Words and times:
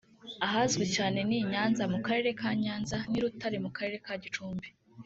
ahazwi 0.45 0.85
cyane 0.95 1.19
ni 1.29 1.39
Nyanza 1.51 1.83
mu 1.93 1.99
karere 2.05 2.29
ka 2.39 2.49
Nyanza 2.63 2.97
n’i 3.09 3.19
Rutare 3.23 3.57
mu 3.65 3.69
karere 3.77 3.97
ka 4.05 4.13
Gicumbi 4.23 4.67